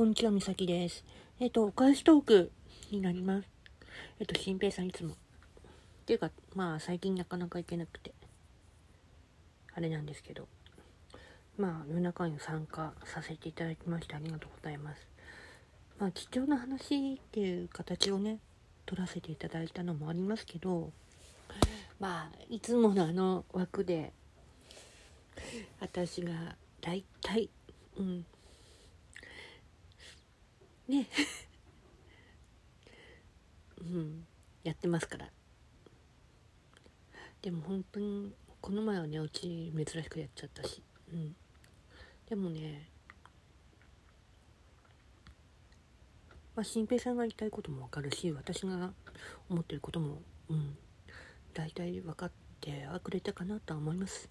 [0.00, 1.04] こんにちは、みさきです。
[1.40, 2.50] えっ、と、お返しトーク
[2.90, 3.48] になります。
[4.18, 5.12] えっ、と、しんぺいさんいつも。
[5.12, 5.16] っ
[6.06, 8.14] ていうか、まあ、最近なかなか行けなくて、
[9.74, 10.48] あれなんですけど、
[11.58, 15.06] まあ、夜中に参加させていただきましてありがとうございます。
[15.98, 18.38] まあ、貴重な話っていう形をね、
[18.86, 20.92] 取らせていただいたのもありますけど、
[21.98, 24.14] まあ、いつものあの枠で、
[25.78, 27.50] 私が大体、
[27.98, 28.24] うん、
[30.90, 31.08] ね。
[33.80, 34.26] うん。
[34.62, 35.30] やってますから。
[37.40, 40.82] でも本当にこの前はねうち珍しくやっちゃったし。
[41.12, 41.34] うん。
[42.28, 42.90] でもね
[46.54, 48.92] まあ新平さんが言いたいこともわかるし私が
[49.48, 50.76] 思ってることもうん。
[51.54, 54.28] 大体分かってはくれたかなとは思います。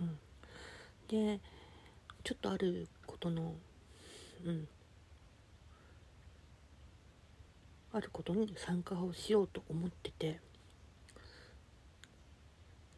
[0.00, 0.18] うん。
[1.08, 1.40] で
[2.22, 3.54] ちょっとあることの
[4.44, 4.68] うん。
[7.94, 10.40] あることに参加をしようと思ってて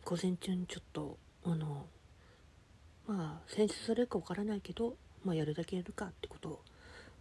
[0.07, 1.85] 午前中にちょっとあの
[3.07, 6.63] まあ選出されるかわからないけど、まあ、やるだけやるかってこと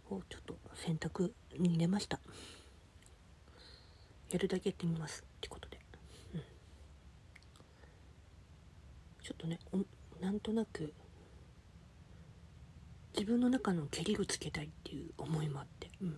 [0.08, 2.18] をちょっと選択に入れました。
[4.30, 5.78] やるだけやってみますってことで、
[6.34, 6.40] うん、
[9.22, 10.94] ちょっとねおなんとなく
[13.14, 16.16] 自分の中のけりをつけたいっていう思いもあって、うん、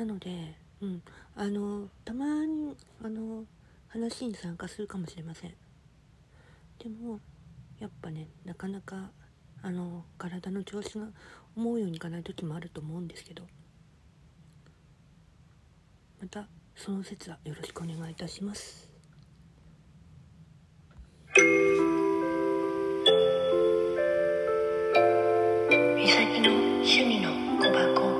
[0.00, 1.02] なので、うん、
[1.36, 3.44] あのたまにあの
[3.88, 5.50] 話に参加するかもしれません。
[6.82, 7.20] でも
[7.78, 9.10] やっぱねなかなか
[9.60, 11.08] あの体の調子が
[11.54, 13.42] 思うようにいかない時もあると思うんですけど。
[16.18, 18.88] またその節はよろしくお願いいたします。
[25.94, 28.19] みさきの趣味の小箱。